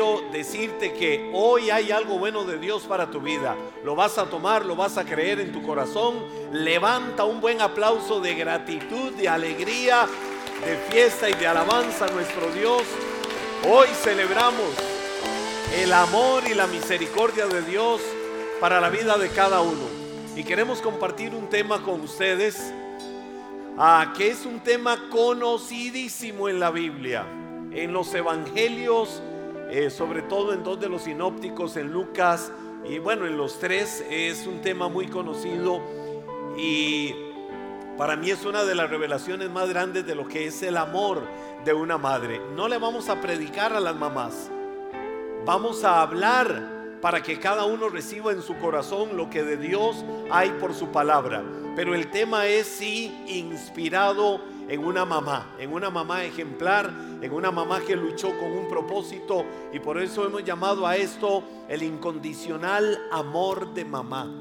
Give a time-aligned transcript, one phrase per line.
[0.00, 3.54] quiero decirte que hoy hay algo bueno de Dios para tu vida.
[3.84, 6.24] Lo vas a tomar, lo vas a creer en tu corazón.
[6.52, 10.06] Levanta un buen aplauso de gratitud, de alegría,
[10.64, 12.80] de fiesta y de alabanza a nuestro Dios.
[13.68, 14.70] Hoy celebramos
[15.76, 18.00] el amor y la misericordia de Dios
[18.58, 19.84] para la vida de cada uno.
[20.34, 22.72] Y queremos compartir un tema con ustedes,
[23.76, 27.26] ah, que es un tema conocidísimo en la Biblia,
[27.70, 29.20] en los evangelios,
[29.70, 32.52] eh, sobre todo en dos de los sinópticos, en Lucas
[32.84, 35.80] y bueno, en los tres es un tema muy conocido
[36.56, 37.14] y
[37.96, 41.22] para mí es una de las revelaciones más grandes de lo que es el amor
[41.64, 42.40] de una madre.
[42.56, 44.50] No le vamos a predicar a las mamás,
[45.44, 50.04] vamos a hablar para que cada uno reciba en su corazón lo que de Dios
[50.30, 51.42] hay por su palabra.
[51.76, 57.50] Pero el tema es sí inspirado en una mamá, en una mamá ejemplar, en una
[57.50, 62.96] mamá que luchó con un propósito y por eso hemos llamado a esto el incondicional
[63.10, 64.32] amor de mamá.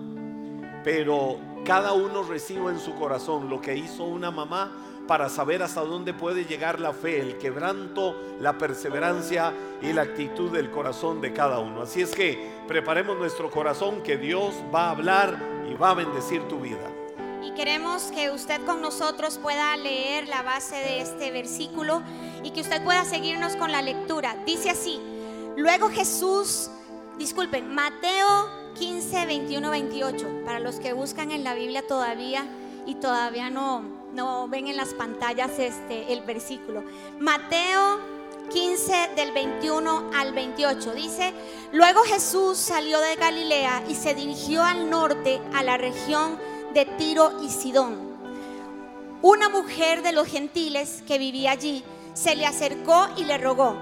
[0.84, 4.72] Pero cada uno recibe en su corazón lo que hizo una mamá
[5.08, 10.52] para saber hasta dónde puede llegar la fe, el quebranto, la perseverancia y la actitud
[10.52, 11.82] del corazón de cada uno.
[11.82, 16.44] Así es que preparemos nuestro corazón que Dios va a hablar y va a bendecir
[16.44, 16.99] tu vida.
[17.50, 22.04] Y queremos que usted con nosotros pueda leer la base de este versículo
[22.44, 24.38] y que usted pueda seguirnos con la lectura.
[24.46, 25.00] Dice así,
[25.58, 26.70] luego Jesús,
[27.18, 28.48] disculpen, Mateo
[28.78, 32.46] 15, 21, 28, para los que buscan en la Biblia todavía
[32.86, 33.82] y todavía no,
[34.14, 36.84] no ven en las pantallas este, el versículo.
[37.20, 38.00] Mateo
[38.52, 41.34] 15 del 21 al 28 dice,
[41.72, 46.38] luego Jesús salió de Galilea y se dirigió al norte a la región
[46.74, 47.98] de Tiro y Sidón.
[49.22, 53.76] Una mujer de los gentiles que vivía allí se le acercó y le rogó,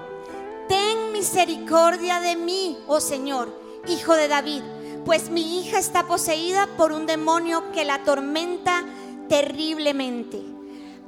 [0.68, 3.52] ten misericordia de mí, oh Señor,
[3.88, 4.62] hijo de David,
[5.04, 8.84] pues mi hija está poseída por un demonio que la atormenta
[9.28, 10.42] terriblemente.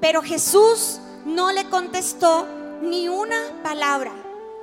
[0.01, 2.47] Pero Jesús no le contestó
[2.83, 4.13] ni una palabra,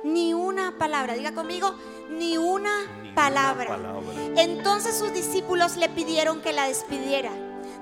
[0.02, 1.14] ni una palabra.
[1.14, 1.74] Diga conmigo,
[2.10, 3.76] ni una, palabra.
[4.38, 7.32] Entonces sus discípulos le pidieron que la despidiera.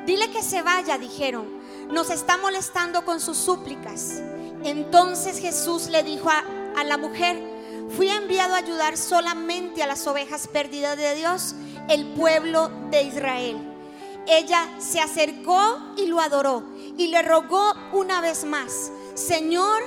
[0.07, 1.47] Dile que se vaya, dijeron.
[1.91, 4.21] Nos está molestando con sus súplicas.
[4.65, 7.41] Entonces Jesús le dijo a, la mujer,
[7.97, 11.55] fui enviado a ayudar solamente a las ovejas perdidas de Dios,
[11.89, 13.77] el pueblo de Israel
[14.27, 16.65] ella se acercó y lo adoró
[16.99, 19.83] y le rogó una vez más, Señor,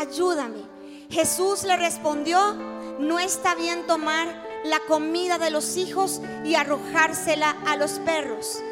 [0.00, 0.62] ayúdame.
[1.10, 2.54] Jesús le respondió,
[2.98, 8.62] no está bien tomar la comida de los hijos y arrojársela a los perros.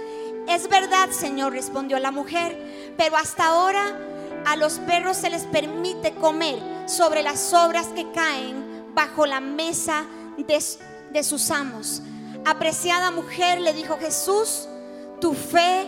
[0.48, 3.96] Es verdad, Señor, respondió la mujer, pero hasta ahora
[4.46, 10.06] a los perros se les permite comer sobre las sobras que caen bajo la mesa
[10.36, 12.02] de, sus amos.
[12.44, 14.68] Apreciada mujer, le dijo Jesús,
[15.20, 15.86] tu fe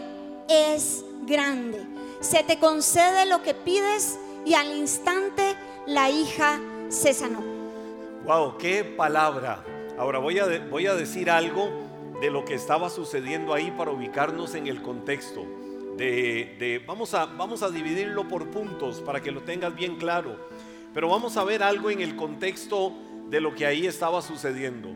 [0.48, 1.86] es grande.
[2.20, 7.42] Se te concede lo que pides y al instante la hija se sanó.
[8.24, 9.64] Wow, qué palabra.
[9.98, 11.70] Ahora voy a, voy a decir algo
[12.20, 15.44] de lo que estaba sucediendo ahí para ubicarnos en el contexto.
[15.96, 20.36] De, vamos, a, vamos a dividirlo por puntos para que lo tengas bien claro.
[20.94, 22.92] Pero vamos a ver algo en el contexto
[23.28, 24.88] de lo que ahí estaba sucediendo.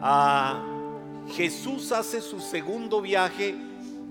[0.00, 0.62] Ah,
[1.34, 3.54] Jesús hace su segundo viaje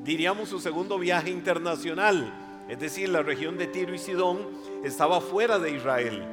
[0.03, 2.34] diríamos su segundo viaje internacional,
[2.68, 4.40] es decir, la región de Tiro y Sidón
[4.84, 6.24] estaba fuera de Israel.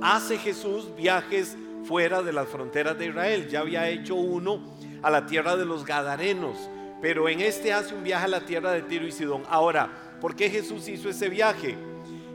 [0.00, 1.56] Hace Jesús viajes
[1.88, 4.60] fuera de las fronteras de Israel, ya había hecho uno
[5.02, 6.68] a la tierra de los Gadarenos,
[7.00, 9.42] pero en este hace un viaje a la tierra de Tiro y Sidón.
[9.48, 9.90] Ahora,
[10.20, 11.76] ¿por qué Jesús hizo ese viaje?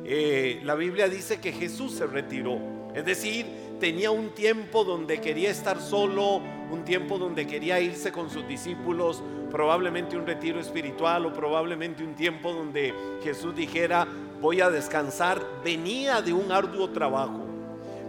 [0.06, 2.58] Eh, la Biblia dice que Jesús se retiró,
[2.96, 3.46] es decir,
[3.80, 9.22] tenía un tiempo donde quería estar solo, un tiempo donde quería irse con sus discípulos,
[9.52, 12.92] probablemente un retiro espiritual o probablemente un tiempo donde
[13.24, 14.08] Jesús dijera,
[14.42, 17.46] voy a descansar, venía de un arduo trabajo,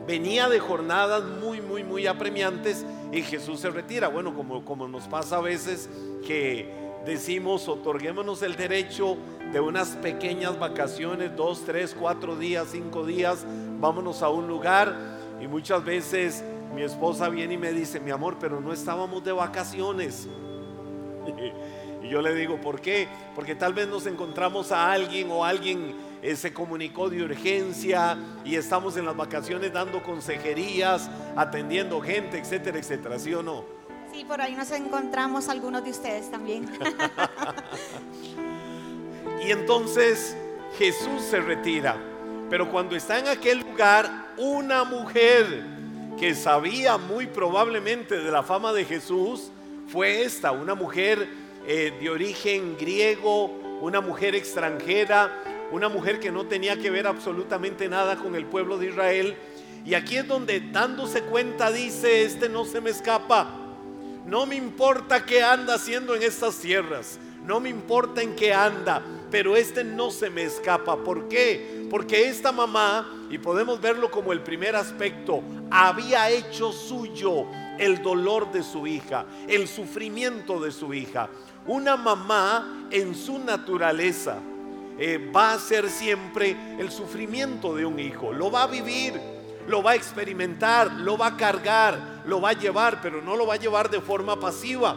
[0.07, 4.09] venía de jornadas muy, muy, muy apremiantes y Jesús se retira.
[4.09, 5.89] Bueno, como, nos pasa a veces
[6.27, 6.73] que
[7.07, 9.17] decimos, otorguémonos el derecho
[9.53, 13.45] de unas pequeñas vacaciones, dos, tres, cuatro días, cinco días,
[13.79, 14.97] vámonos a un lugar
[15.41, 16.43] y muchas veces
[16.75, 20.29] mi esposa viene y me dice, mi amor, pero no estábamos de vacaciones.
[22.05, 23.09] Y yo le digo, ¿por qué?
[23.35, 28.17] Porque tal vez nos encontramos a alguien o alguien eh, se comunicó de urgencia
[28.47, 33.67] y estamos en las vacaciones dando consejerías, atendiendo gente, etcétera, etcétera, ¿sí o no?
[34.11, 36.65] Sí, por ahí nos encontramos algunos de ustedes también.
[39.47, 40.35] y entonces
[40.79, 41.99] Jesús se retira,
[42.49, 45.63] pero cuando está en aquel lugar, una mujer
[46.19, 49.51] que sabía muy probablemente de la fama de Jesús
[49.89, 51.29] fue esta, una mujer
[51.67, 53.51] eh, de origen griego,
[53.83, 58.79] una mujer extranjera, una mujer que no tenía que ver absolutamente nada con el pueblo
[58.79, 59.37] de Israel.
[59.85, 63.51] Y aquí es donde dándose cuenta dice, este no se me escapa.
[64.27, 67.19] No me importa qué anda haciendo en estas tierras.
[67.45, 69.03] No me importa en qué anda.
[69.31, 70.97] Pero este no se me escapa.
[70.97, 71.87] ¿Por qué?
[71.91, 77.47] Porque esta mamá, y podemos verlo como el primer aspecto, había hecho suyo
[77.79, 81.29] el dolor de su hija, el sufrimiento de su hija.
[81.67, 84.39] Una mamá en su naturaleza
[84.99, 88.33] eh, va a ser siempre el sufrimiento de un hijo.
[88.33, 89.21] Lo va a vivir,
[89.67, 93.47] lo va a experimentar, lo va a cargar, lo va a llevar, pero no lo
[93.47, 94.97] va a llevar de forma pasiva.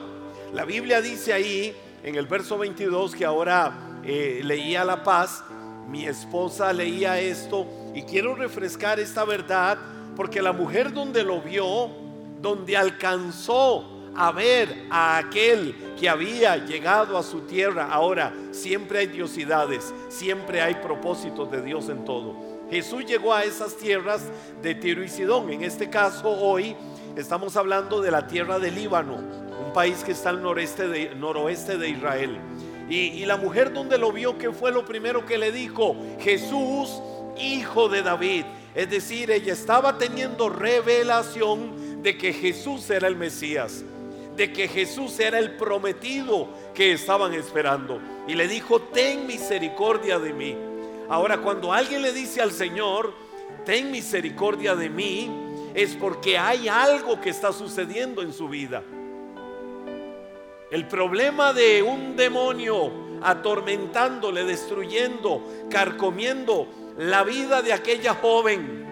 [0.53, 5.43] La Biblia dice ahí, en el verso 22, que ahora eh, leía La Paz,
[5.89, 7.65] mi esposa leía esto,
[7.95, 9.77] y quiero refrescar esta verdad,
[10.15, 11.89] porque la mujer donde lo vio,
[12.39, 17.87] donde alcanzó a ver a aquel que había llegado a su tierra.
[17.91, 22.35] Ahora, siempre hay diosidades, siempre hay propósitos de Dios en todo.
[22.69, 24.23] Jesús llegó a esas tierras
[24.61, 25.51] de Tiro y Sidón.
[25.51, 26.75] En este caso, hoy
[27.15, 31.77] estamos hablando de la tierra del Líbano, un país que está al noreste de, noroeste
[31.77, 32.39] de Israel.
[32.89, 35.95] Y, y la mujer donde lo vio, ¿qué fue lo primero que le dijo?
[36.19, 37.01] Jesús,
[37.39, 38.45] hijo de David.
[38.73, 43.83] Es decir, ella estaba teniendo revelación de que Jesús era el Mesías
[44.37, 47.99] de que Jesús era el prometido que estaban esperando.
[48.27, 50.55] Y le dijo, ten misericordia de mí.
[51.09, 53.13] Ahora, cuando alguien le dice al Señor,
[53.65, 55.29] ten misericordia de mí,
[55.73, 58.83] es porque hay algo que está sucediendo en su vida.
[60.69, 62.91] El problema de un demonio
[63.23, 66.67] atormentándole, destruyendo, carcomiendo
[66.97, 68.86] la vida de aquella joven,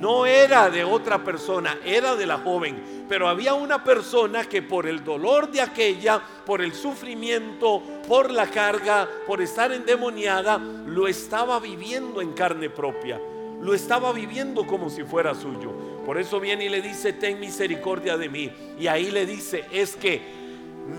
[0.00, 3.04] no era de otra persona, era de la joven.
[3.08, 8.46] Pero había una persona que por el dolor de aquella, por el sufrimiento, por la
[8.46, 13.20] carga, por estar endemoniada, lo estaba viviendo en carne propia.
[13.60, 15.72] Lo estaba viviendo como si fuera suyo.
[16.06, 18.50] Por eso viene y le dice, ten misericordia de mí.
[18.78, 20.22] Y ahí le dice, es que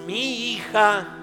[0.06, 1.18] mi hija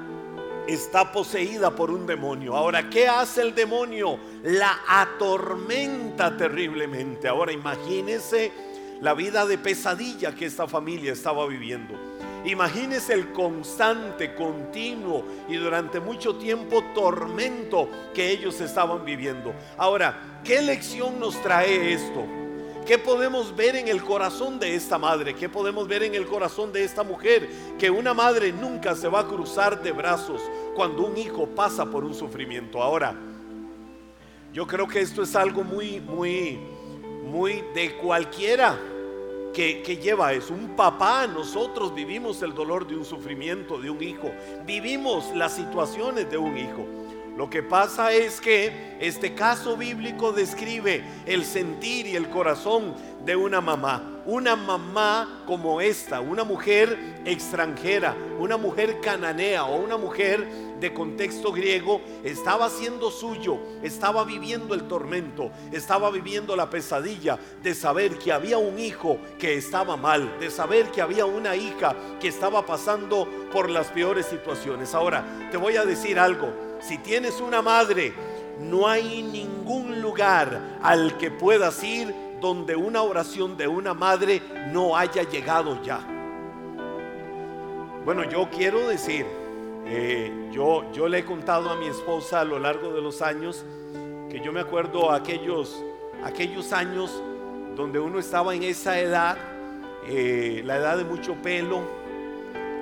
[0.68, 2.54] está poseída por un demonio.
[2.54, 4.18] Ahora, ¿qué hace el demonio?
[4.42, 7.26] La atormenta terriblemente.
[7.26, 8.52] Ahora, imagínese
[9.00, 11.94] la vida de pesadilla que esta familia estaba viviendo.
[12.44, 19.54] Imagínese el constante, continuo y durante mucho tiempo tormento que ellos estaban viviendo.
[19.76, 22.37] Ahora, ¿qué lección nos trae esto?
[22.88, 25.34] ¿Qué podemos ver en el corazón de esta madre?
[25.34, 27.46] ¿Qué podemos ver en el corazón de esta mujer?
[27.78, 30.40] Que una madre nunca se va a cruzar de brazos
[30.74, 32.82] cuando un hijo pasa por un sufrimiento.
[32.82, 33.14] Ahora,
[34.54, 36.58] yo creo que esto es algo muy, muy,
[37.30, 38.78] muy de cualquiera
[39.52, 40.54] que, que, lleva eso.
[40.54, 44.30] Un papá, nosotros vivimos el dolor de un sufrimiento de un hijo.
[44.64, 46.86] Vivimos las situaciones de un hijo.
[47.38, 53.36] Lo que pasa es que este caso bíblico describe el sentir y el corazón de
[53.36, 54.22] una mamá.
[54.26, 60.48] Una mamá como esta, una mujer extranjera, una mujer cananea o una mujer
[60.80, 67.72] de contexto griego, estaba haciendo suyo, estaba viviendo el tormento, estaba viviendo la pesadilla de
[67.72, 72.26] saber que había un hijo que estaba mal, de saber que había una hija que
[72.26, 74.92] estaba pasando por las peores situaciones.
[74.92, 78.12] Ahora, te voy a decir algo si tienes una madre,
[78.60, 84.42] no hay ningún lugar al que puedas ir donde una oración de una madre
[84.72, 86.00] no haya llegado ya.
[88.04, 89.26] Bueno, yo quiero decir,
[89.86, 93.64] eh, yo, yo le he contado a mi esposa a lo largo de los años
[94.30, 95.82] que yo me acuerdo aquellos,
[96.24, 97.22] aquellos años
[97.74, 99.36] donde uno estaba en esa edad,
[100.06, 101.80] eh, la edad de mucho pelo,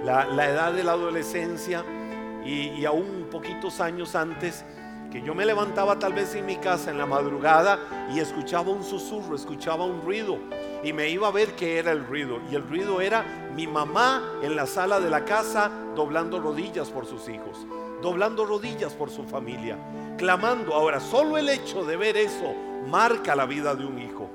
[0.05, 1.85] la, la edad de la adolescencia
[2.47, 4.65] y, aún poquitos años antes,
[5.11, 8.85] que yo me levantaba tal vez en mi casa en la madrugada y escuchaba un
[8.85, 10.39] susurro, escuchaba un ruido
[10.83, 12.41] y me iba a ver qué era el ruido.
[12.51, 13.25] Y el ruido era
[13.55, 17.67] mi mamá en la sala de la casa doblando rodillas por sus hijos,
[18.03, 19.79] doblando rodillas por su familia,
[20.19, 20.75] clamando.
[20.75, 22.55] Ahora, solo el hecho de ver eso
[22.89, 24.29] marca la vida de un hijo.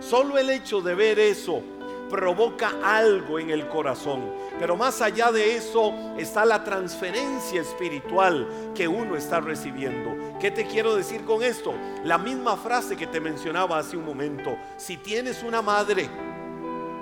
[0.00, 1.62] Solo el hecho de ver eso
[2.08, 4.32] provoca algo en el corazón.
[4.58, 10.38] Pero más allá de eso está la transferencia espiritual que uno está recibiendo.
[10.40, 11.74] ¿Qué te quiero decir con esto?
[12.04, 14.56] La misma frase que te mencionaba hace un momento.
[14.76, 16.08] Si tienes una madre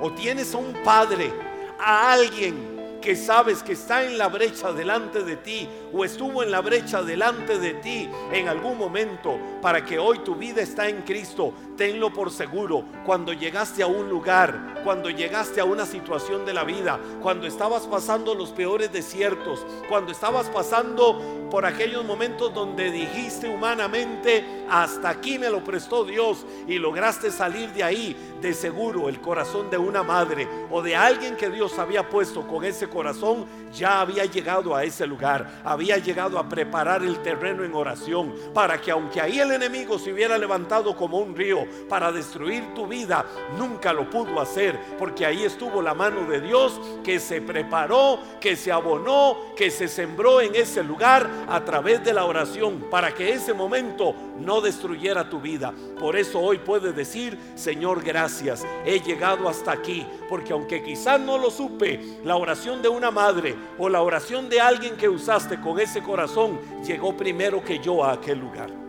[0.01, 1.33] o tienes a un padre,
[1.79, 6.51] a alguien que sabes que está en la brecha delante de ti o estuvo en
[6.51, 11.01] la brecha delante de ti en algún momento para que hoy tu vida está en
[11.05, 12.85] Cristo, tenlo por seguro.
[13.07, 17.87] Cuando llegaste a un lugar, cuando llegaste a una situación de la vida, cuando estabas
[17.87, 25.39] pasando los peores desiertos, cuando estabas pasando por aquellos momentos donde dijiste humanamente, hasta aquí
[25.39, 30.03] me lo prestó Dios y lograste salir de ahí, de seguro el corazón de una
[30.03, 34.85] madre o de alguien que Dios había puesto con ese corazón, ya había llegado a
[34.85, 39.54] ese lugar, había llegado a preparar el terreno en oración para que aunque ahí el
[39.55, 43.25] enemigo se hubiera levantado como un río para destruir tu vida,
[43.59, 48.57] nunca lo pudo hacer, porque ahí estuvo la mano de Dios que se preparó, que
[48.57, 53.33] se abonó, que se sembró en ese lugar a través de la oración para que
[53.33, 55.73] ese momento no destruyera tu vida.
[55.99, 61.39] Por eso hoy puedes decir, Señor, gracias, he llegado hasta aquí, porque aunque quizás no
[61.39, 65.79] lo supe, la oración de una madre o la oración de alguien que usaste con
[65.79, 68.84] ese corazón llegó primero que yo a aquel lugar.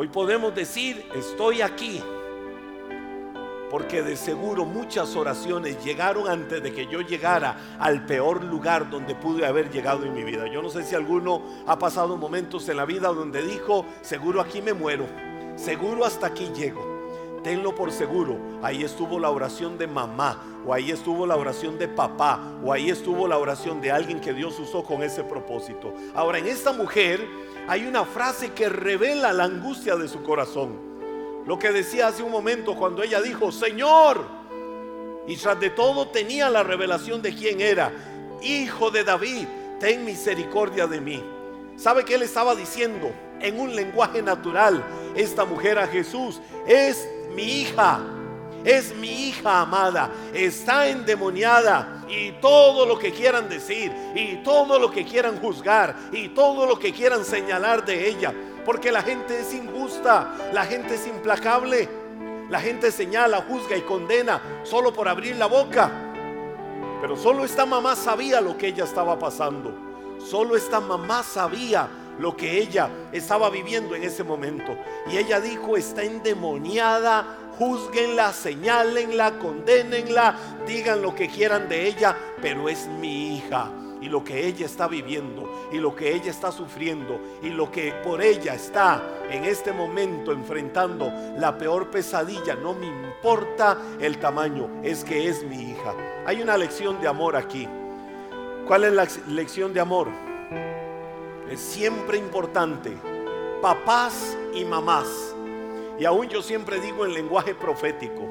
[0.00, 2.00] Hoy podemos decir, estoy aquí,
[3.68, 9.16] porque de seguro muchas oraciones llegaron antes de que yo llegara al peor lugar donde
[9.16, 10.46] pude haber llegado en mi vida.
[10.46, 14.62] Yo no sé si alguno ha pasado momentos en la vida donde dijo, seguro aquí
[14.62, 15.04] me muero,
[15.56, 16.97] seguro hasta aquí llego.
[17.42, 21.88] Tenlo por seguro, ahí estuvo la oración de mamá, o ahí estuvo la oración de
[21.88, 25.94] papá, o ahí estuvo la oración de alguien que Dios usó con ese propósito.
[26.14, 27.24] Ahora, en esta mujer
[27.68, 30.78] hay una frase que revela la angustia de su corazón.
[31.46, 34.24] Lo que decía hace un momento cuando ella dijo, Señor,
[35.26, 37.92] y tras de todo tenía la revelación de quién era,
[38.42, 39.46] Hijo de David,
[39.80, 41.22] ten misericordia de mí.
[41.76, 43.10] ¿Sabe qué él estaba diciendo?
[43.40, 48.00] En un lenguaje natural, esta mujer a Jesús es mi hija,
[48.64, 52.04] es mi hija amada, está endemoniada.
[52.08, 56.78] Y todo lo que quieran decir y todo lo que quieran juzgar y todo lo
[56.78, 58.32] que quieran señalar de ella.
[58.64, 61.88] Porque la gente es injusta, la gente es implacable,
[62.48, 65.90] la gente señala, juzga y condena solo por abrir la boca.
[67.00, 69.72] Pero solo esta mamá sabía lo que ella estaba pasando.
[70.18, 74.76] Solo esta mamá sabía lo que ella estaba viviendo en ese momento.
[75.10, 82.68] Y ella dijo, está endemoniada, juzguenla, señálenla, condénenla, digan lo que quieran de ella, pero
[82.68, 83.70] es mi hija
[84.00, 87.92] y lo que ella está viviendo y lo que ella está sufriendo y lo que
[88.04, 94.80] por ella está en este momento enfrentando la peor pesadilla, no me importa el tamaño,
[94.82, 95.94] es que es mi hija.
[96.26, 97.68] Hay una lección de amor aquí.
[98.66, 100.27] ¿Cuál es la lección de amor?
[101.50, 102.96] Es siempre importante,
[103.62, 105.34] papás y mamás.
[105.98, 108.22] Y aún yo siempre digo en lenguaje profético,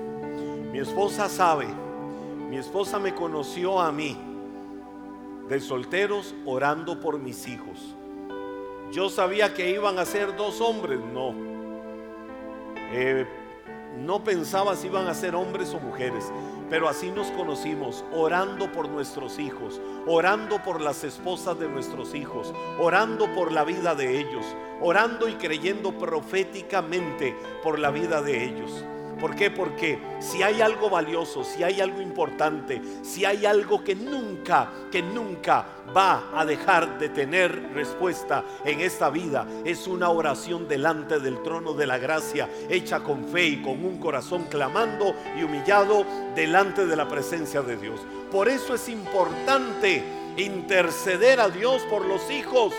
[0.71, 1.67] mi esposa sabe,
[2.49, 4.17] mi esposa me conoció a mí
[5.49, 7.95] de solteros orando por mis hijos.
[8.91, 11.33] Yo sabía que iban a ser dos hombres, no.
[12.91, 13.25] Eh,
[13.97, 16.31] no pensaba si iban a ser hombres o mujeres,
[16.69, 22.53] pero así nos conocimos, orando por nuestros hijos, orando por las esposas de nuestros hijos,
[22.79, 24.45] orando por la vida de ellos,
[24.81, 28.83] orando y creyendo proféticamente por la vida de ellos.
[29.19, 29.49] ¿Por qué?
[29.49, 35.01] Porque si hay algo valioso, si hay algo importante, si hay algo que nunca, que
[35.01, 41.41] nunca va a dejar de tener respuesta en esta vida, es una oración delante del
[41.41, 46.05] trono de la gracia, hecha con fe y con un corazón clamando y humillado
[46.35, 47.99] delante de la presencia de Dios.
[48.31, 50.03] Por eso es importante
[50.37, 52.73] interceder a Dios por los hijos.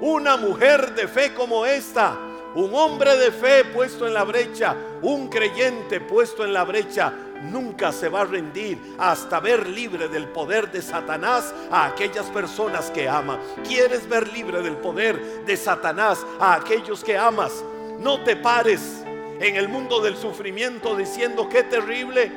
[0.00, 2.16] Una mujer de fe como esta
[2.54, 7.92] un hombre de fe puesto en la brecha, un creyente puesto en la brecha, nunca
[7.92, 13.08] se va a rendir hasta ver libre del poder de Satanás a aquellas personas que
[13.08, 13.38] ama.
[13.66, 17.64] ¿Quieres ver libre del poder de Satanás a aquellos que amas?
[17.98, 19.02] No te pares
[19.40, 22.30] en el mundo del sufrimiento diciendo qué terrible.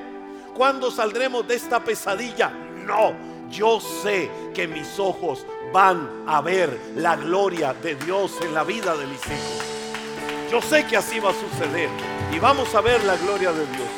[0.55, 2.50] ¿Cuándo saldremos de esta pesadilla?
[2.50, 3.13] No,
[3.50, 8.95] yo sé que mis ojos van a ver la gloria de Dios en la vida
[8.95, 9.75] de mis hijos.
[10.51, 11.89] Yo sé que así va a suceder
[12.31, 13.89] y vamos a ver la gloria de Dios.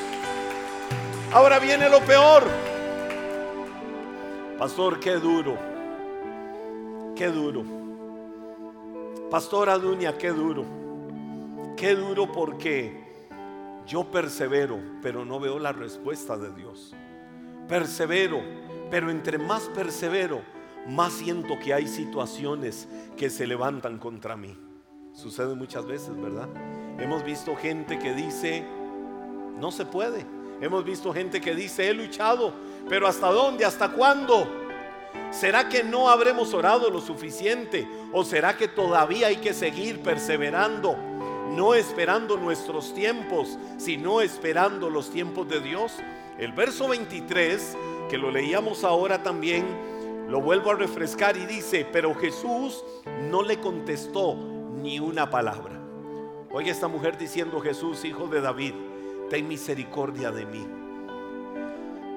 [1.34, 2.44] Ahora viene lo peor.
[4.58, 5.58] Pastor, qué duro.
[7.16, 7.64] Qué duro.
[9.30, 10.66] Pastora Dunia, qué duro.
[11.76, 13.06] Qué duro porque
[13.86, 16.96] yo persevero, pero no veo la respuesta de Dios.
[17.68, 18.42] Persevero,
[18.90, 20.42] pero entre más persevero,
[20.88, 22.88] más siento que hay situaciones
[23.18, 24.58] que se levantan contra mí.
[25.18, 26.48] Sucede muchas veces, ¿verdad?
[27.00, 28.64] Hemos visto gente que dice,
[29.58, 30.24] no se puede.
[30.62, 32.54] Hemos visto gente que dice, he luchado,
[32.88, 33.66] Pero ¿hasta dónde?
[33.66, 34.48] ¿Hasta cuándo?
[35.32, 37.88] ¿Será que no habremos orado lo suficiente?
[38.14, 40.96] ¿O será que todavía hay que seguir perseverando?
[41.50, 45.94] No esperando nuestros tiempos, sino esperando los tiempos de Dios.
[46.38, 47.76] El verso 23,
[48.08, 49.66] que lo leíamos ahora también,
[50.28, 52.86] lo vuelvo a refrescar y dice, pero Jesús
[53.32, 55.80] no le contestó ni una palabra.
[56.52, 58.74] Oye esta mujer diciendo, Jesús, hijo de David,
[59.30, 60.66] ten misericordia de mí.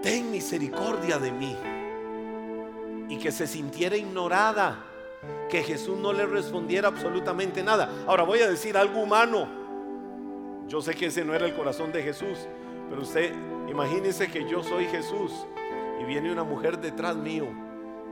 [0.02, 1.57] Ten misericordia de mí.
[3.09, 4.85] Y que se sintiera ignorada,
[5.49, 7.90] que Jesús no le respondiera absolutamente nada.
[8.07, 9.49] Ahora voy a decir algo humano.
[10.69, 12.38] Yo sé que ese no era el corazón de Jesús,
[12.88, 13.35] pero usted
[13.69, 15.33] imagínese que yo soy Jesús
[16.00, 17.47] y viene una mujer detrás mío.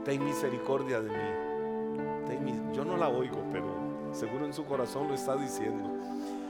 [0.03, 2.53] Ten misericordia de mí.
[2.73, 5.89] yo no la oigo, pero seguro en su corazón lo está diciendo.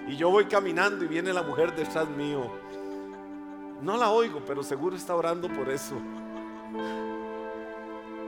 [0.07, 2.49] Y yo voy caminando y viene la mujer detrás mío.
[3.81, 5.95] No la oigo, pero seguro está orando por eso.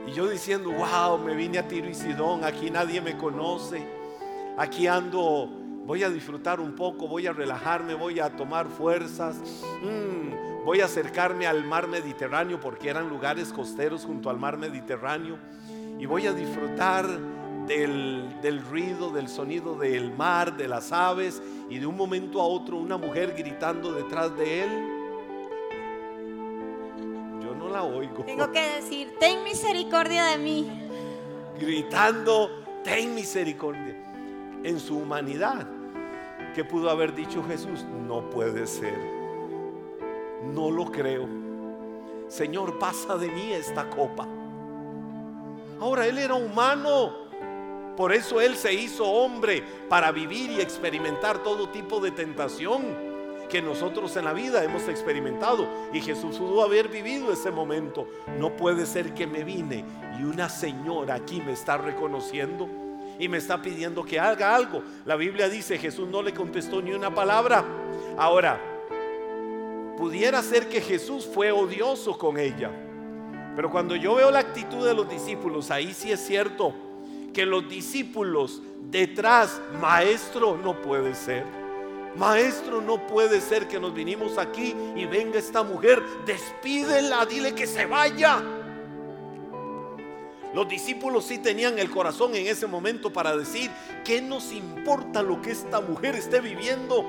[0.06, 3.86] Y yo diciendo, wow, me vine a Tiro y Sidón, aquí nadie me conoce.
[4.56, 5.48] Aquí ando,
[5.84, 9.36] voy a disfrutar un poco, voy a relajarme, voy a tomar fuerzas.
[9.82, 15.38] Mm, voy a acercarme al mar Mediterráneo porque eran lugares costeros junto al mar Mediterráneo.
[15.98, 17.06] Y voy a disfrutar
[17.66, 22.76] del, ruido, del sonido del mar, de las aves y de un momento a otro
[22.76, 24.70] una mujer gritando detrás de él.
[27.42, 28.24] Yo no la oigo.
[28.24, 30.88] Tengo que decir, ten misericordia de mí.
[31.58, 32.50] Gritando,
[32.82, 33.96] ten misericordia.
[34.64, 35.66] En su humanidad,
[36.54, 37.84] ¿qué pudo haber dicho Jesús?
[38.06, 38.98] No puede ser.
[40.54, 41.28] No lo creo.
[42.28, 44.26] Señor, pasa de mí esta copa.
[45.80, 47.21] Ahora él era humano.
[47.96, 53.12] Por eso Él se hizo hombre para vivir y experimentar todo tipo de tentación
[53.50, 55.68] que nosotros en la vida hemos experimentado.
[55.92, 58.06] Y Jesús pudo haber vivido ese momento.
[58.38, 59.84] No puede ser que me vine
[60.18, 62.66] y una señora aquí me está reconociendo
[63.18, 64.82] y me está pidiendo que haga algo.
[65.04, 67.62] La Biblia dice, Jesús no le contestó ni una palabra.
[68.16, 68.58] Ahora,
[69.98, 72.70] pudiera ser que Jesús fue odioso con ella.
[73.54, 76.72] Pero cuando yo veo la actitud de los discípulos, ahí sí es cierto
[77.32, 81.44] que los discípulos detrás, maestro, no puede ser.
[82.16, 87.66] Maestro, no puede ser que nos vinimos aquí y venga esta mujer, despídela, dile que
[87.66, 88.42] se vaya.
[90.54, 93.70] Los discípulos sí tenían el corazón en ese momento para decir,
[94.04, 97.06] ¿qué nos importa lo que esta mujer esté viviendo?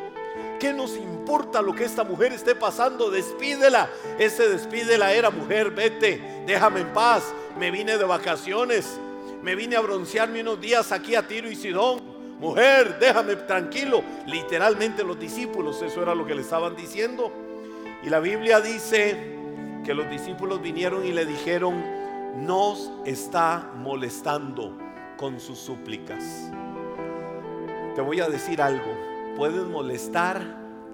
[0.61, 3.11] ¿Qué nos importa lo que esta mujer esté pasando?
[3.11, 3.89] Despídela.
[4.17, 7.23] Ese despídela era mujer, vete, déjame en paz.
[7.59, 8.97] Me vine de vacaciones
[9.43, 12.01] me vine a broncearme unos días aquí a Tiro y Sidón.
[12.39, 14.01] Mujer, déjame tranquilo.
[14.25, 17.31] Literalmente los discípulos, eso era lo que le estaban diciendo.
[18.03, 19.35] Y la Biblia dice
[19.83, 21.83] que los discípulos vinieron y le dijeron,
[22.37, 24.77] nos está molestando
[25.17, 26.49] con sus súplicas.
[27.95, 28.97] Te voy a decir algo,
[29.35, 30.41] puedes molestar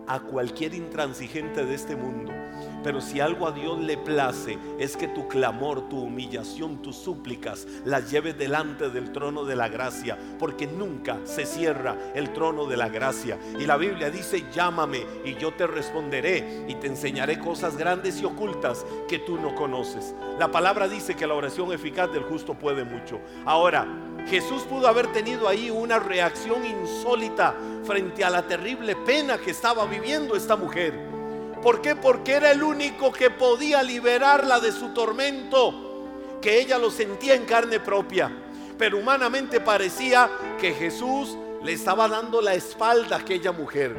[0.08, 2.39] a cualquier intransigente de este mundo
[2.84, 7.68] pero si algo a Dios le place es que tu clamor, tu humillación, tus súplicas
[7.86, 12.78] las lleves delante del trono de la gracia, porque nunca se cierra el trono de
[12.78, 13.38] la gracia.
[13.60, 18.26] Y la Biblia dice, llámame y yo te responderé y te enseñaré cosas grandes y
[18.26, 20.16] ocultas que tú no conoces.
[20.38, 23.20] La palabra dice que la oración eficaz del justo puede mucho.
[23.46, 23.88] Ahora,
[24.28, 29.86] Jesús pudo haber tenido ahí una reacción insólita frente a la terrible pena que estaba
[29.86, 31.09] viviendo esta mujer.
[31.62, 31.96] ¿Por qué?
[31.96, 37.46] Porque era el único que podía liberarla de su tormento, que ella lo sentía en
[37.46, 38.32] carne propia.
[38.78, 43.94] Pero humanamente parecía que Jesús le estaba dando la espalda a aquella mujer,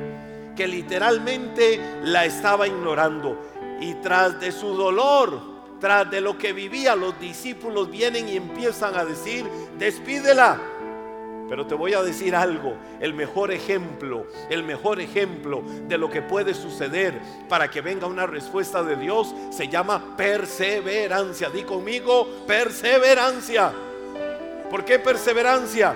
[0.56, 3.36] que literalmente la estaba ignorando.
[3.78, 5.38] Y tras de su dolor,
[5.80, 9.46] tras de lo que vivía, los discípulos vienen y empiezan a decir,
[9.78, 10.58] despídela
[11.50, 16.22] pero te voy a decir algo, el mejor ejemplo, el mejor ejemplo de lo que
[16.22, 21.50] puede suceder para que venga una respuesta de Dios se llama perseverancia.
[21.50, 23.72] Di conmigo, perseverancia.
[24.70, 25.92] ¿Por qué perseverancia?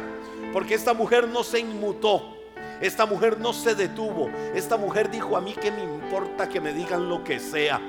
[0.52, 2.36] Porque esta mujer no se inmutó.
[2.80, 4.28] Esta mujer no se detuvo.
[4.56, 7.80] Esta mujer dijo, a mí que me importa que me digan lo que sea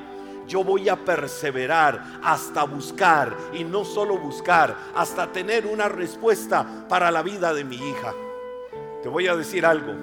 [0.47, 7.11] yo voy a perseverar hasta buscar y no solo buscar, hasta tener una respuesta para
[7.11, 8.13] la vida de mi hija.
[9.01, 9.93] Te voy a decir algo,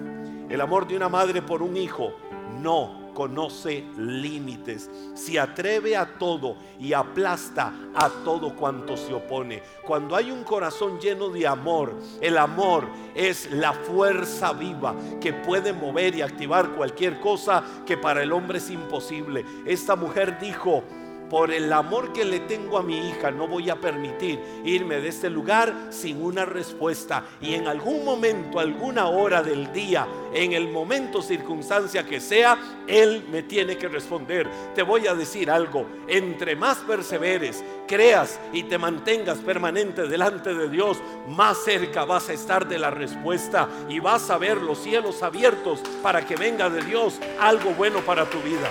[0.49, 2.13] el amor de una madre por un hijo
[2.61, 9.63] no conoce límites, se atreve a todo y aplasta a todo cuanto se opone.
[9.87, 15.73] Cuando hay un corazón lleno de amor, el amor es la fuerza viva que puede
[15.73, 19.45] mover y activar cualquier cosa que para el hombre es imposible.
[19.67, 20.83] Esta mujer dijo,
[21.33, 25.09] por el amor que le tengo a mi hija, no voy a permitir irme de
[25.09, 27.25] este lugar sin una respuesta.
[27.41, 33.25] Y en algún momento, alguna hora del día, en el momento, circunstancia que sea, Él
[33.33, 34.47] me tiene que responder.
[34.75, 40.69] Te voy a decir algo, entre más perseveres, creas y te mantengas permanente delante de
[40.69, 45.23] Dios, más cerca vas a estar de la respuesta y vas a ver los cielos
[45.23, 48.69] abiertos para que venga de Dios algo bueno para tu vida.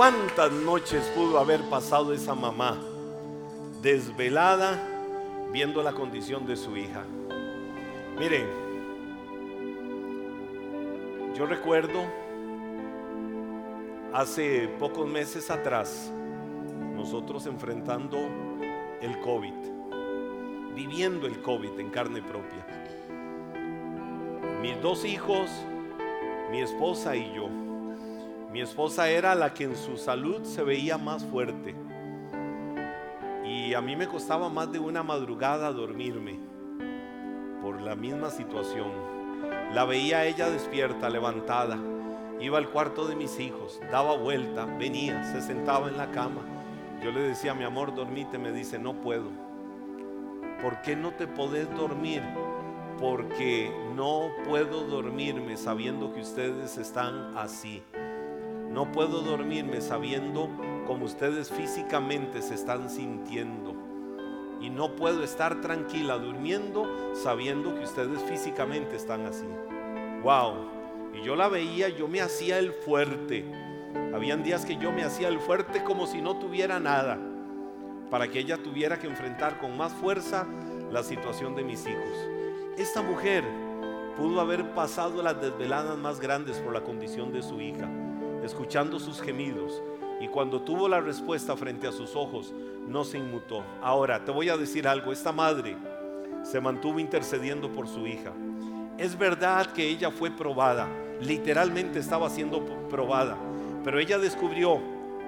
[0.00, 2.80] ¿Cuántas noches pudo haber pasado esa mamá
[3.82, 4.82] desvelada
[5.52, 7.04] viendo la condición de su hija?
[8.18, 8.46] Miren,
[11.36, 12.02] yo recuerdo
[14.14, 16.10] hace pocos meses atrás,
[16.96, 18.16] nosotros enfrentando
[19.02, 19.52] el COVID,
[20.74, 22.66] viviendo el COVID en carne propia.
[24.62, 25.50] Mis dos hijos,
[26.50, 27.69] mi esposa y yo.
[28.52, 31.76] Mi esposa era la que en su salud se veía más fuerte.
[33.44, 36.40] Y a mí me costaba más de una madrugada dormirme
[37.62, 38.90] por la misma situación.
[39.72, 41.78] La veía ella despierta, levantada.
[42.40, 46.40] Iba al cuarto de mis hijos, daba vuelta, venía, se sentaba en la cama.
[47.04, 48.36] Yo le decía, mi amor, dormite.
[48.36, 49.30] Me dice, no puedo.
[50.60, 52.22] ¿Por qué no te podés dormir?
[52.98, 57.82] Porque no puedo dormirme sabiendo que ustedes están así.
[58.70, 60.48] No puedo dormirme sabiendo
[60.86, 63.74] cómo ustedes físicamente se están sintiendo.
[64.60, 69.46] Y no puedo estar tranquila durmiendo sabiendo que ustedes físicamente están así.
[70.22, 70.68] Wow.
[71.14, 73.44] Y yo la veía, yo me hacía el fuerte.
[74.14, 77.18] Habían días que yo me hacía el fuerte como si no tuviera nada.
[78.08, 80.46] Para que ella tuviera que enfrentar con más fuerza
[80.92, 82.28] la situación de mis hijos.
[82.78, 83.42] Esta mujer
[84.16, 87.88] pudo haber pasado las desveladas más grandes por la condición de su hija
[88.42, 89.82] escuchando sus gemidos.
[90.20, 92.52] Y cuando tuvo la respuesta frente a sus ojos,
[92.86, 93.64] no se inmutó.
[93.82, 95.76] Ahora, te voy a decir algo, esta madre
[96.42, 98.32] se mantuvo intercediendo por su hija.
[98.98, 100.88] Es verdad que ella fue probada,
[101.20, 103.38] literalmente estaba siendo probada,
[103.82, 104.78] pero ella descubrió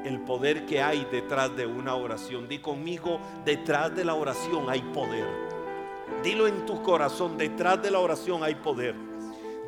[0.05, 2.49] el poder que hay detrás de una oración.
[2.49, 5.27] Di conmigo, detrás de la oración hay poder.
[6.23, 9.12] Dilo en tu corazón, detrás de la oración hay poder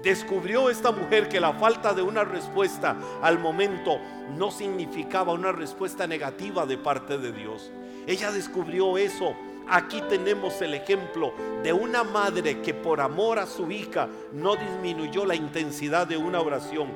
[0.05, 3.99] descubrió esta mujer que la falta de una respuesta al momento
[4.37, 7.73] no significaba una respuesta negativa de parte de Dios.
[8.07, 9.35] Ella descubrió eso.
[9.67, 15.25] Aquí tenemos el ejemplo de una madre que por amor a su hija no disminuyó
[15.25, 16.89] la intensidad de una oración,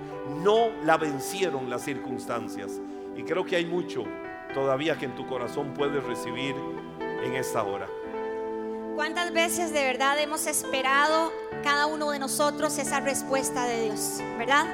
[0.44, 2.79] no la vencieron las circunstancias.
[3.16, 4.05] Y creo que hay mucho
[4.53, 6.55] todavía que en tu corazón puedes recibir
[7.25, 7.88] en esta hora.
[8.99, 11.33] ¿Cuántas veces de verdad hemos esperado
[11.63, 14.67] cada uno de nosotros esa respuesta de Dios, verdad?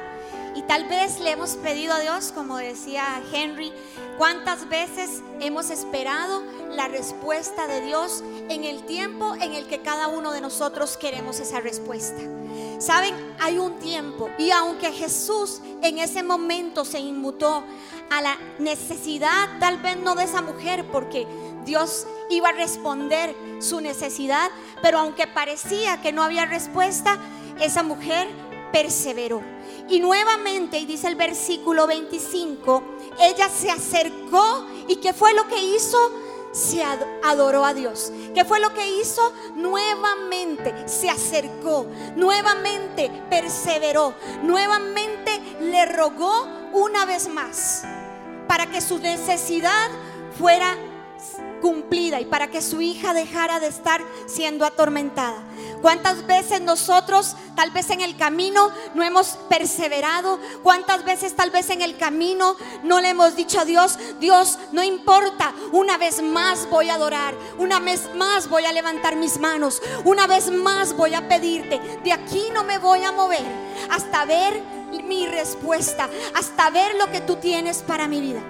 [0.56, 3.70] Y tal vez le hemos pedido a Dios, como decía Henry,
[4.16, 10.08] cuántas veces hemos esperado la respuesta de Dios en el tiempo en el que cada
[10.08, 12.22] uno de nosotros queremos esa respuesta.
[12.78, 17.62] Saben, hay un tiempo y aunque Jesús en ese momento se inmutó
[18.10, 21.26] a la necesidad, tal vez no de esa mujer, porque
[21.64, 24.50] Dios iba a responder su necesidad,
[24.82, 27.18] pero aunque parecía que no había respuesta,
[27.60, 28.28] esa mujer
[28.72, 29.42] perseveró.
[29.88, 32.82] Y nuevamente, y dice el versículo 25,
[33.20, 35.98] ella se acercó y ¿qué fue lo que hizo?
[36.54, 38.12] se adoró a Dios.
[38.32, 39.32] ¿Qué fue lo que hizo?
[39.56, 47.82] Nuevamente se acercó, nuevamente perseveró, nuevamente le rogó una vez más
[48.46, 49.90] para que su necesidad
[50.38, 50.76] fuera
[51.64, 55.42] cumplida y para que su hija dejara de estar siendo atormentada.
[55.80, 60.38] ¿Cuántas veces nosotros tal vez en el camino no hemos perseverado?
[60.62, 64.82] ¿Cuántas veces tal vez en el camino no le hemos dicho a Dios, Dios, no
[64.82, 69.80] importa, una vez más voy a adorar, una vez más voy a levantar mis manos,
[70.04, 73.46] una vez más voy a pedirte, de aquí no me voy a mover
[73.88, 74.62] hasta ver
[75.02, 78.42] mi respuesta, hasta ver lo que tú tienes para mi vida?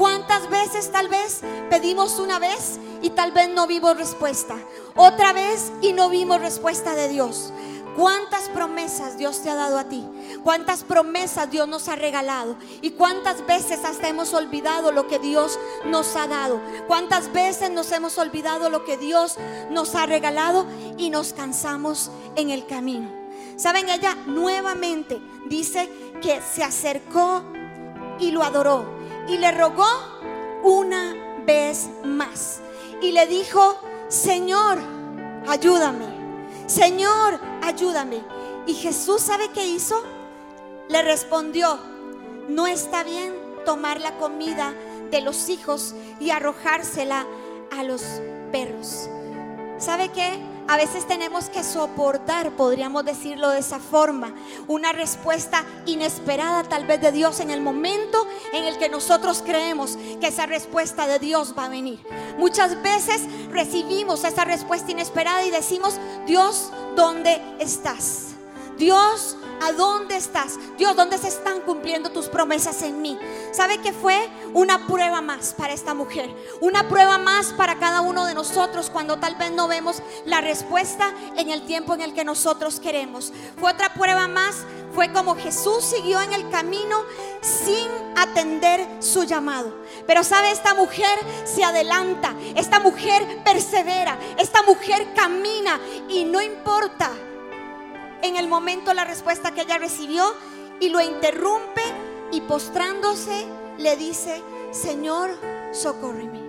[0.00, 4.56] ¿Cuántas veces tal vez pedimos una vez y tal vez no vimos respuesta?
[4.96, 7.52] Otra vez y no vimos respuesta de Dios.
[7.98, 10.02] ¿Cuántas promesas Dios te ha dado a ti?
[10.42, 12.56] ¿Cuántas promesas Dios nos ha regalado?
[12.80, 16.62] ¿Y cuántas veces hasta hemos olvidado lo que Dios nos ha dado?
[16.86, 19.36] ¿Cuántas veces nos hemos olvidado lo que Dios
[19.68, 20.64] nos ha regalado
[20.96, 23.10] y nos cansamos en el camino?
[23.56, 25.90] Saben, ella nuevamente dice
[26.22, 27.42] que se acercó
[28.18, 29.86] y lo adoró y le rogó
[30.62, 32.60] una vez más.
[33.02, 33.78] Y le dijo,
[34.08, 34.78] Señor,
[35.48, 36.06] ayúdame.
[36.66, 38.22] Señor, ayúdame.
[38.66, 40.02] Y Jesús sabe qué hizo?
[40.90, 41.78] le respondió,
[42.48, 43.32] no está bien
[43.64, 44.74] tomar la comida
[45.10, 47.26] de los hijos y arrojársela
[47.70, 48.02] a los
[48.50, 49.08] perros.
[49.78, 50.42] ¿Sabe qué?
[50.70, 54.32] A veces tenemos que soportar, podríamos decirlo de esa forma,
[54.68, 59.98] una respuesta inesperada tal vez de Dios en el momento en el que nosotros creemos
[60.20, 61.98] que esa respuesta de Dios va a venir.
[62.38, 68.36] Muchas veces recibimos esa respuesta inesperada y decimos, Dios, ¿dónde estás?
[68.78, 70.58] Dios, ¿A dónde estás?
[70.78, 73.18] Dios, ¿dónde se están cumpliendo tus promesas en mí?
[73.52, 74.16] ¿Sabe que fue
[74.54, 76.34] una prueba más para esta mujer?
[76.60, 81.12] Una prueba más para cada uno de nosotros cuando tal vez no vemos la respuesta
[81.36, 83.32] en el tiempo en el que nosotros queremos.
[83.58, 84.64] Fue otra prueba más.
[84.94, 87.04] Fue como Jesús siguió en el camino
[87.42, 89.72] sin atender su llamado.
[90.06, 97.12] Pero sabe, esta mujer se adelanta, esta mujer persevera, esta mujer camina y no importa
[98.22, 100.24] en el momento la respuesta que ella recibió
[100.80, 101.82] y lo interrumpe
[102.32, 103.46] y postrándose
[103.78, 105.30] le dice, Señor,
[105.72, 106.40] socórreme.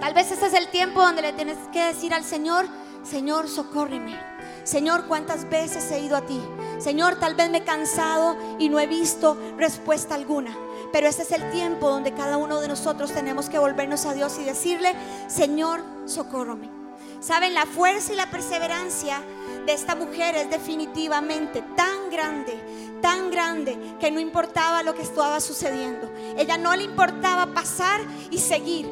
[0.00, 2.66] Tal vez ese es el tiempo donde le tienes que decir al Señor,
[3.02, 4.18] Señor, socórreme.
[4.64, 6.40] Señor, ¿cuántas veces he ido a ti?
[6.78, 10.56] Señor, tal vez me he cansado y no he visto respuesta alguna.
[10.92, 14.38] Pero ese es el tiempo donde cada uno de nosotros tenemos que volvernos a Dios
[14.38, 14.94] y decirle,
[15.28, 16.79] Señor, socórreme.
[17.20, 19.22] Saben, la fuerza y la perseverancia
[19.66, 25.38] de esta mujer es definitivamente tan grande, tan grande, que no importaba lo que estaba
[25.40, 26.10] sucediendo.
[26.38, 28.90] Ella no le importaba pasar y seguir.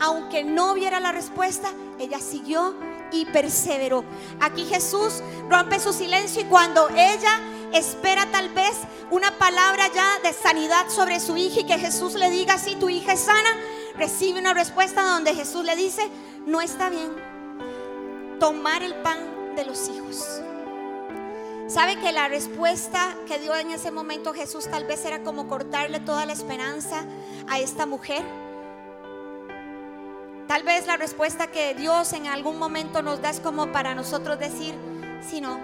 [0.00, 2.74] Aunque no viera la respuesta, ella siguió
[3.12, 4.02] y perseveró.
[4.40, 7.38] Aquí Jesús rompe su silencio y cuando ella
[7.74, 8.72] espera tal vez
[9.10, 12.88] una palabra ya de sanidad sobre su hija y que Jesús le diga, si tu
[12.88, 13.50] hija es sana,
[13.94, 16.08] recibe una respuesta donde Jesús le dice,
[16.46, 17.31] no está bien
[18.42, 20.42] tomar el pan de los hijos.
[21.68, 26.00] ¿Sabe que la respuesta que dio en ese momento Jesús tal vez era como cortarle
[26.00, 27.04] toda la esperanza
[27.48, 28.20] a esta mujer?
[30.48, 34.40] Tal vez la respuesta que Dios en algún momento nos da es como para nosotros
[34.40, 34.74] decir,
[35.20, 35.60] si no,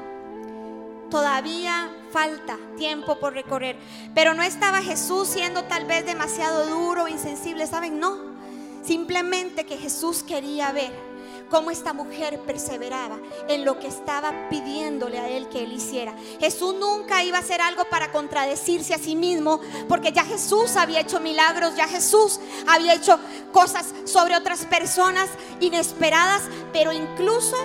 [1.11, 3.77] todavía falta tiempo por recorrer.
[4.15, 7.99] Pero no estaba Jesús siendo tal vez demasiado duro insensible, ¿saben?
[7.99, 8.37] No,
[8.85, 11.09] simplemente que Jesús quería ver
[11.51, 16.15] cómo esta mujer perseveraba en lo que estaba pidiéndole a él que él hiciera.
[16.41, 21.01] Jesús nunca iba a hacer algo para contradecirse a sí mismo, porque ya Jesús había
[21.01, 23.19] hecho milagros, ya Jesús había hecho
[23.53, 25.29] cosas sobre otras personas
[25.61, 27.57] inesperadas, pero incluso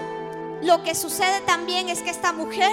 [0.62, 2.72] lo que sucede también es que esta mujer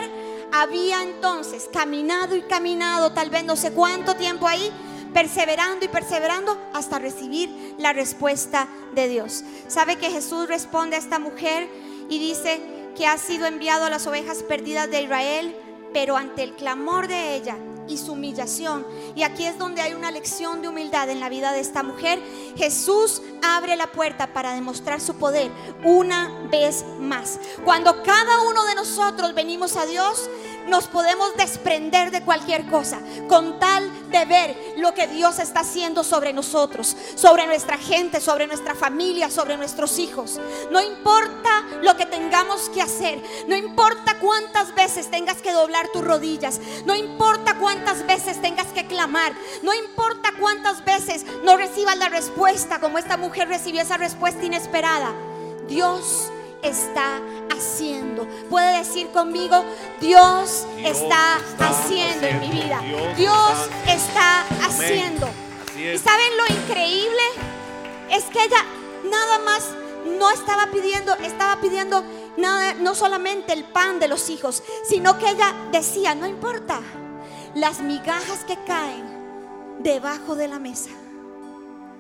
[0.53, 4.71] había entonces caminado y caminado, tal vez no sé cuánto tiempo ahí,
[5.13, 9.45] perseverando y perseverando hasta recibir la respuesta de Dios.
[9.69, 11.69] ¿Sabe que Jesús responde a esta mujer
[12.09, 12.61] y dice
[12.97, 15.57] que ha sido enviado a las ovejas perdidas de Israel,
[15.93, 17.57] pero ante el clamor de ella
[17.89, 18.87] y su humillación.
[19.15, 22.21] Y aquí es donde hay una lección de humildad en la vida de esta mujer.
[22.57, 25.51] Jesús abre la puerta para demostrar su poder
[25.85, 27.39] una vez más.
[27.65, 30.31] Cuando cada uno de nosotros venimos a Dios,
[30.71, 36.05] nos podemos desprender de cualquier cosa con tal de ver lo que Dios está haciendo
[36.05, 40.41] sobre nosotros, sobre nuestra gente, sobre nuestra familia, sobre nuestros hijos.
[40.71, 46.05] No importa lo que tengamos que hacer, no importa cuántas veces tengas que doblar tus
[46.05, 52.09] rodillas, no importa cuántas veces tengas que clamar, no importa cuántas veces no recibas la
[52.09, 55.13] respuesta como esta mujer recibió esa respuesta inesperada.
[55.69, 56.31] Dios
[56.63, 57.21] está
[57.51, 58.27] haciendo.
[58.49, 59.65] Puede decir conmigo,
[60.01, 62.81] Dios, está, haciendo en mi vida.
[63.17, 65.29] Dios, está, haciendo.
[65.77, 67.23] ¿Y saben lo increíble?
[68.11, 68.65] Es que ella
[69.05, 69.69] nada más
[70.19, 72.03] no estaba pidiendo, estaba pidiendo
[72.37, 76.81] nada, no solamente el pan de los hijos, sino que ella decía, no importa,
[77.55, 80.91] las migajas que caen debajo de la mesa.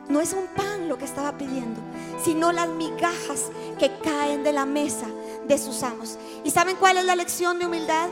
[0.08, 1.80] No es un pan lo que estaba pidiendo,
[2.22, 5.06] sino las migajas que caen de la mesa
[5.46, 6.18] de sus amos.
[6.44, 8.08] ¿Y saben cuál es la lección de humildad?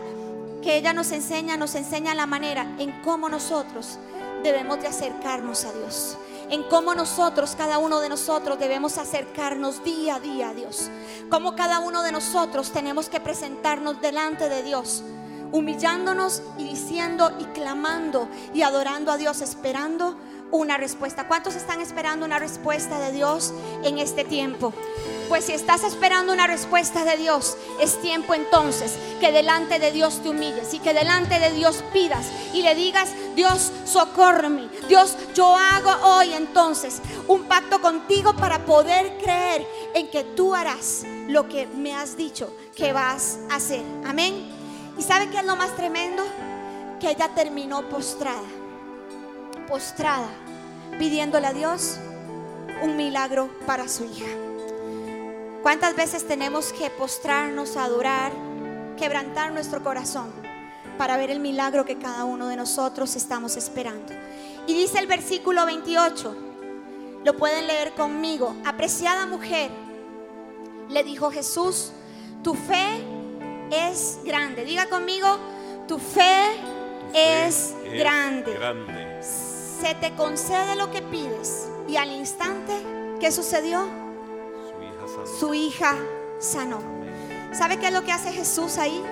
[0.62, 3.98] Que ella nos enseña, nos enseña la manera en cómo nosotros
[4.42, 6.16] debemos de acercarnos a Dios.
[6.50, 10.90] En cómo nosotros, cada uno de nosotros, debemos acercarnos día a día a Dios.
[11.30, 15.02] Cómo cada uno de nosotros tenemos que presentarnos delante de Dios
[15.52, 20.16] humillándonos y diciendo y clamando y adorando a Dios, esperando
[20.50, 21.28] una respuesta.
[21.28, 23.52] ¿Cuántos están esperando una respuesta de Dios
[23.84, 24.72] en este tiempo?
[25.28, 30.22] Pues si estás esperando una respuesta de Dios, es tiempo entonces que delante de Dios
[30.22, 34.68] te humilles y que delante de Dios pidas y le digas, Dios, socórreme.
[34.88, 41.04] Dios, yo hago hoy entonces un pacto contigo para poder creer en que tú harás
[41.28, 43.82] lo que me has dicho que vas a hacer.
[44.06, 44.57] Amén.
[44.98, 46.24] ¿Y sabe qué es lo más tremendo?
[46.98, 48.48] que ella terminó postrada,
[49.68, 50.28] postrada,
[50.98, 51.98] pidiéndole a Dios
[52.82, 54.26] un milagro para su hija.
[55.62, 58.32] ¿Cuántas veces tenemos que postrarnos, adorar,
[58.96, 60.32] quebrantar nuestro corazón
[60.96, 64.12] para ver el milagro que cada uno de nosotros estamos esperando?
[64.66, 66.36] Y dice el versículo 28,
[67.24, 69.70] lo pueden leer conmigo, apreciada mujer,
[70.88, 71.92] le dijo Jesús,
[72.42, 73.17] tu fe
[73.70, 74.64] es grande.
[74.64, 75.38] Diga conmigo,
[75.86, 76.44] tu fe,
[77.12, 78.52] es, grande.
[78.54, 79.22] grande.
[79.22, 81.68] Se te concede lo que pides.
[81.86, 82.72] Y al instante,
[83.20, 83.86] ¿qué sucedió?
[83.86, 85.26] Su hija sanó.
[85.38, 85.96] Su hija
[86.38, 86.98] sanó.
[87.52, 89.02] ¿Sabe qué es lo que hace Jesús ahí?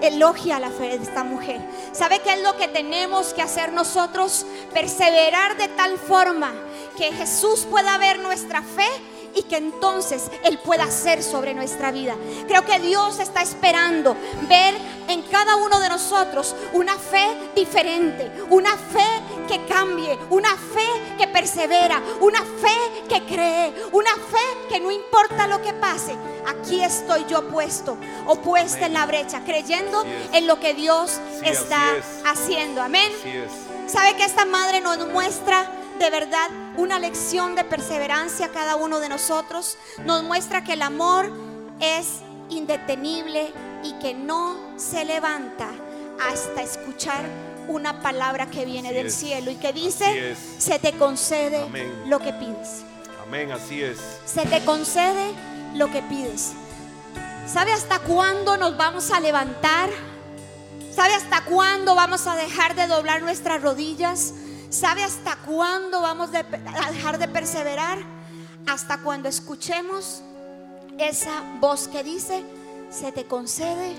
[0.00, 1.60] Elogia la fe de esta mujer.
[1.92, 4.46] ¿Sabe qué es lo que tenemos que hacer nosotros?
[4.72, 6.52] Perseverar de tal forma
[6.96, 8.88] que Jesús pueda ver nuestra fe
[9.36, 12.16] y que entonces Él pueda hacer sobre nuestra vida.
[12.48, 14.16] Creo que Dios está esperando
[14.48, 14.74] ver
[15.08, 19.06] en cada uno de nosotros una fe diferente, una fe
[19.46, 20.86] que cambie, una fe
[21.18, 26.16] que persevera, una fe que cree, una fe que no importa lo que pase,
[26.48, 27.96] aquí estoy yo puesto
[28.26, 32.04] o puesta en la brecha, creyendo en lo que Dios Sí, está es.
[32.24, 32.80] haciendo.
[32.82, 33.12] Amén.
[33.86, 39.00] ¿Sabe que esta madre nos muestra de verdad una lección de perseverancia a cada uno
[39.00, 39.76] de nosotros?
[40.04, 41.30] Nos muestra que el amor
[41.80, 45.68] es indetenible y que no se levanta
[46.30, 47.24] hasta escuchar
[47.68, 49.14] una palabra que viene Así del es.
[49.14, 51.92] cielo y que dice, se te concede Amén.
[52.06, 52.82] lo que pides.
[53.26, 53.98] Amén, así es.
[54.24, 55.32] Se te concede
[55.74, 56.52] lo que pides.
[57.52, 59.90] ¿Sabe hasta cuándo nos vamos a levantar?
[60.94, 64.32] ¿Sabe hasta cuándo vamos a dejar de doblar nuestras rodillas?
[64.78, 66.40] ¿Sabe hasta cuándo vamos de-
[66.84, 67.98] a dejar de perseverar?
[68.66, 70.20] Hasta cuando escuchemos
[70.98, 72.44] esa voz que dice,
[72.90, 73.94] se te concede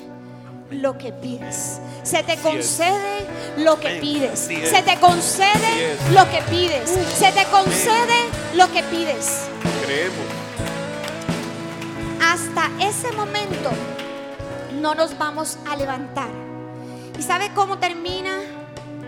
[0.70, 1.80] lo que pides.
[2.04, 3.26] Se te concede
[3.58, 4.40] lo que pides.
[4.40, 6.90] Se te concede lo que pides.
[7.18, 9.48] Se te concede lo que pides.
[9.84, 10.28] Creemos.
[12.22, 13.72] hasta ese momento
[14.82, 16.30] no nos vamos a levantar.
[17.18, 18.38] ¿Y sabe cómo termina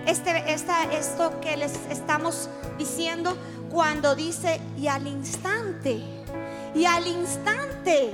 [0.10, 3.36] este, esta, esto que les estamos diciendo?
[3.70, 6.02] Cuando dice, y al instante,
[6.74, 8.12] y al instante,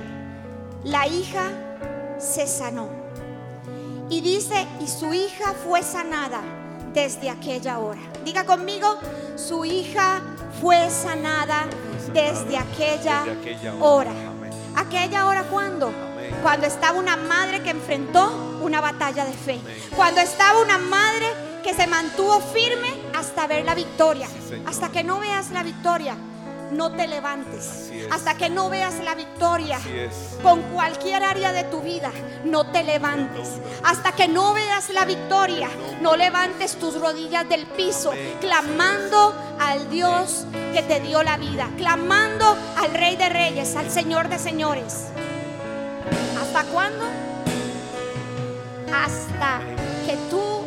[0.84, 1.50] la hija
[2.18, 2.88] se sanó.
[4.08, 6.40] Y dice, y su hija fue sanada
[6.92, 8.00] desde aquella hora.
[8.24, 8.98] Diga conmigo,
[9.36, 10.20] su hija
[10.60, 11.66] fue sanada
[12.12, 14.12] desde aquella, Desde aquella hora.
[14.76, 15.88] ¿Aquella hora cuándo?
[15.88, 16.34] Amén.
[16.42, 19.58] Cuando estaba una madre que enfrentó una batalla de fe.
[19.62, 19.76] Amén.
[19.96, 24.28] Cuando estaba una madre que se mantuvo firme hasta ver la victoria.
[24.28, 26.16] Sí, hasta que no veas la victoria,
[26.70, 27.90] no te levantes.
[28.08, 29.80] Hasta que no veas la victoria
[30.44, 32.12] con cualquier área de tu vida,
[32.44, 33.48] no te levantes.
[33.82, 35.68] Hasta que no veas la victoria,
[36.00, 42.56] no levantes tus rodillas del piso, clamando al Dios que te dio la vida, clamando
[42.76, 45.06] al Rey de Reyes, al Señor de Señores.
[46.40, 47.06] ¿Hasta cuándo?
[48.92, 49.62] Hasta
[50.06, 50.65] que tú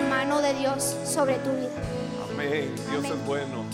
[0.00, 1.70] la mano de Dios sobre tu vida.
[2.30, 2.74] Amén.
[2.74, 3.12] Dios Amén.
[3.12, 3.64] es bueno.